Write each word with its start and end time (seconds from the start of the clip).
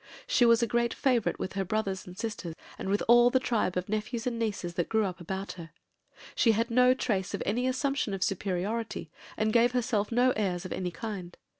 She 0.25 0.45
was 0.47 0.63
a 0.63 0.67
great 0.67 0.95
favourite 0.95 1.37
with 1.37 1.53
her 1.53 1.63
brothers 1.63 2.07
and 2.07 2.17
sister, 2.17 2.55
and 2.79 2.89
with 2.89 3.03
all 3.07 3.29
the 3.29 3.39
tribe 3.39 3.77
of 3.77 3.87
nephews 3.87 4.25
and 4.25 4.39
nieces 4.39 4.73
that 4.73 4.89
grew 4.89 5.05
up 5.05 5.19
about 5.21 5.51
her. 5.51 5.69
She 6.33 6.53
had 6.53 6.71
no 6.71 6.95
trace 6.95 7.35
of 7.35 7.43
any 7.45 7.67
assumption 7.67 8.11
of 8.15 8.23
superiority, 8.23 9.11
and 9.37 9.53
gave 9.53 9.73
herself 9.73 10.11
no 10.11 10.31
airs 10.31 10.65
of 10.65 10.73
any 10.73 10.89
kind. 10.89 11.37